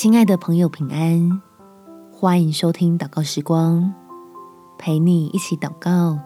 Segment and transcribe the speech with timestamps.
[0.00, 1.42] 亲爱的朋友，平安！
[2.12, 3.92] 欢迎收听祷告时光，
[4.78, 6.16] 陪你一起祷告，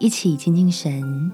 [0.00, 1.30] 一起亲近神。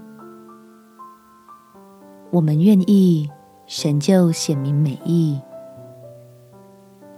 [2.30, 3.31] 我们愿意，
[3.67, 5.40] 神就显明美意。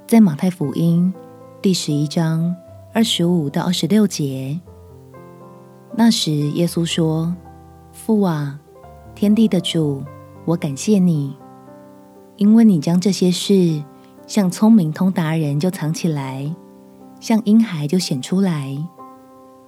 [0.06, 1.12] 在马太福音
[1.60, 2.54] 第十一章
[2.94, 4.60] 二十五到二十六节，
[5.96, 7.34] 那时耶稣说
[7.90, 8.60] ：“父啊，
[9.16, 10.04] 天地的主，
[10.44, 11.36] 我感谢你，
[12.36, 13.82] 因为你将这些事。”
[14.28, 16.54] 像聪明通达人就藏起来，
[17.18, 18.76] 像婴孩就显出来。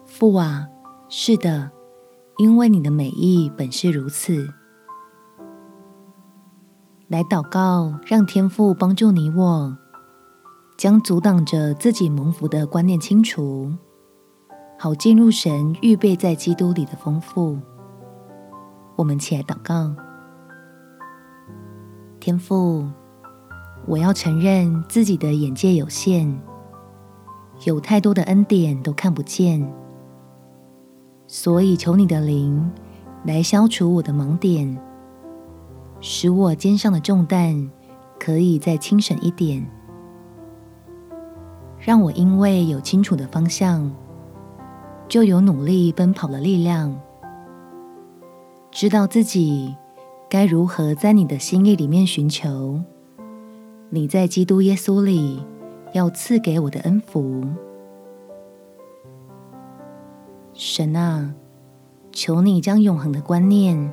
[0.04, 0.68] 父啊，
[1.08, 1.70] 是的，
[2.36, 4.52] 因为你的美意本是如此。
[7.08, 9.74] 来祷告，让天父帮助你我，
[10.76, 13.72] 将阻挡着自己蒙福的观念清除，
[14.78, 17.58] 好进入神预备在基督里的丰富。
[18.94, 19.94] 我们起来祷告，
[22.20, 22.86] 天父。
[23.86, 26.32] 我要承认自己的眼界有限，
[27.64, 29.66] 有太多的恩典都看不见，
[31.26, 32.70] 所以求你的灵
[33.24, 34.78] 来消除我的盲点，
[36.00, 37.70] 使我肩上的重担
[38.18, 39.66] 可以再轻省一点，
[41.78, 43.90] 让我因为有清楚的方向，
[45.08, 46.96] 就有努力奔跑的力量，
[48.70, 49.74] 知道自己
[50.28, 52.80] 该如何在你的心意里面寻求。
[53.92, 55.44] 你在基督耶稣里
[55.92, 57.44] 要赐给我的恩福，
[60.52, 61.34] 神啊，
[62.12, 63.92] 求你将永恒的观念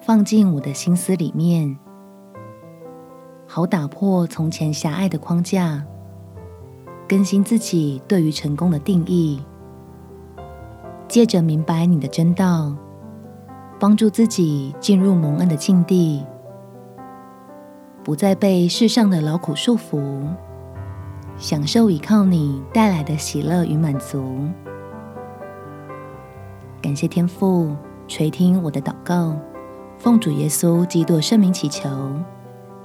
[0.00, 1.78] 放进我的心思里面，
[3.46, 5.84] 好打破从前狭隘的框架，
[7.08, 9.40] 更新自己对于成功的定义，
[11.06, 12.76] 借着明白你的真道，
[13.78, 16.26] 帮助自己进入蒙恩的境地。
[18.08, 20.26] 不再被世上的劳苦束缚，
[21.36, 24.48] 享受依靠你带来的喜乐与满足。
[26.80, 27.76] 感谢天父
[28.06, 29.36] 垂听我的祷告，
[29.98, 31.90] 奉主耶稣基督圣名祈求，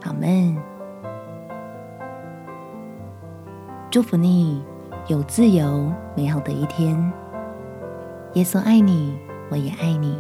[0.02, 0.58] 阿门。
[3.90, 4.62] 祝福你
[5.08, 7.14] 有自由美好的一天。
[8.34, 9.18] 耶稣爱你，
[9.50, 10.18] 我也爱你。